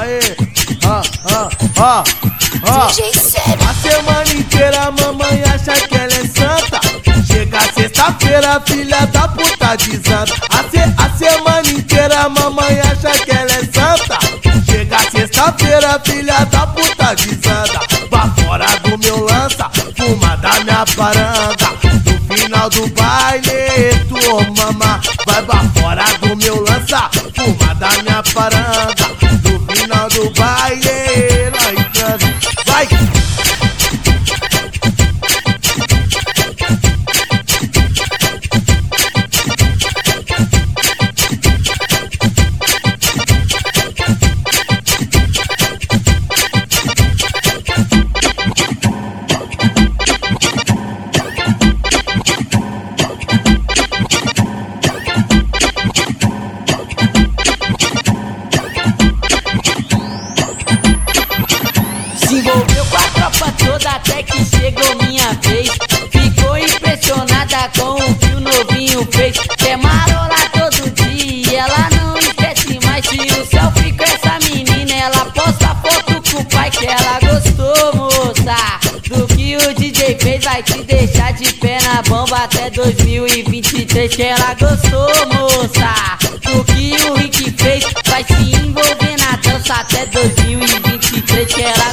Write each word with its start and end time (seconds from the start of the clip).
Aê, 0.00 0.20
ó, 0.84 1.02
ó, 1.34 1.48
ó, 1.82 2.04
ó. 2.62 2.86
DJ 2.86 3.12
Sério. 3.14 3.68
A 3.68 3.74
semana 3.74 4.32
inteira 4.32 4.82
a 4.84 4.90
mamãe 4.92 5.42
acha 5.44 5.72
que 5.86 5.94
ela 5.94 6.12
é 6.12 6.26
santa. 6.26 6.80
Chega 7.26 7.60
sexta-feira, 7.72 8.60
filha 8.66 9.06
da 9.06 9.28
puta 9.28 9.76
desanda. 9.76 10.34
A, 10.50 10.62
se, 10.70 10.78
a 10.78 11.10
semana 11.18 11.68
inteira 11.70 12.20
a 12.20 12.28
mamãe 12.28 12.80
acha 12.80 13.10
que 13.24 13.30
ela 13.30 13.50
é 13.50 13.64
santa. 13.64 14.18
Chega 14.64 14.98
sexta-feira, 15.10 16.00
filha 16.04 16.44
da 16.44 16.66
puta 16.68 17.14
desanda. 17.16 17.80
Vá 18.10 18.32
fora 18.42 18.66
do 18.84 18.98
meu 18.98 19.24
lança, 19.24 19.70
fuma 19.96 20.36
da 20.36 20.60
minha 20.60 20.84
paranga. 20.96 21.68
No 22.04 22.36
final 22.36 22.70
do 22.70 22.86
baile, 22.88 24.04
tu 24.08 24.16
mama. 24.56 25.00
Vai 25.26 25.42
pra 25.42 25.62
fora 25.74 26.04
do 26.20 26.36
meu 26.36 26.62
lança, 26.62 27.10
fuma 27.34 27.74
da 27.74 27.90
minha 28.02 28.22
paranga. 28.32 28.87
No 30.68 30.74
final 30.74 30.92
do 30.92 30.92
baile, 30.92 31.50
nós 31.50 31.88
transa. 31.92 32.26
Vai! 32.66 33.17
Toda 63.58 63.90
até 63.90 64.22
que 64.22 64.44
chegou 64.44 64.94
minha 65.02 65.32
vez. 65.42 65.70
Ficou 66.10 66.58
impressionada 66.58 67.70
com 67.76 67.94
o 67.94 68.14
que 68.14 68.34
o 68.34 68.40
novinho 68.40 69.08
fez. 69.12 69.36
Quer 69.56 69.76
marolar 69.76 70.50
todo 70.52 70.90
dia, 70.90 71.60
ela 71.60 71.88
não 71.96 72.16
esquece 72.18 72.78
mais. 72.84 73.06
Tira 73.06 73.42
o 73.42 73.46
selfie 73.46 73.92
com 73.92 74.04
essa 74.04 74.38
menina, 74.48 74.92
ela 74.92 75.24
posta 75.26 75.74
foto 75.76 76.32
com 76.32 76.40
o 76.40 76.44
pai 76.46 76.70
que 76.70 76.86
ela 76.86 77.18
gostou, 77.20 77.94
moça. 77.94 78.56
Do 79.08 79.26
que 79.28 79.56
o 79.56 79.74
DJ 79.74 80.18
fez, 80.20 80.44
vai 80.44 80.62
te 80.62 80.82
deixar 80.82 81.32
de 81.32 81.52
pé 81.54 81.78
na 81.82 82.02
bomba 82.02 82.36
até 82.44 82.70
2023. 82.70 84.14
Que 84.14 84.22
ela 84.22 84.54
gostou, 84.54 85.08
moça. 85.34 86.18
Do 86.42 86.64
que 86.64 86.94
o 87.08 87.14
Rick 87.14 87.50
fez, 87.52 87.84
vai 88.06 88.24
se 88.24 88.56
envolver 88.56 89.16
na 89.18 89.36
dança 89.36 89.74
até 89.74 90.06
2023. 90.06 91.54
Que 91.54 91.62
ela 91.62 91.87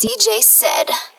DJ 0.00 0.40
Said. 0.42 1.09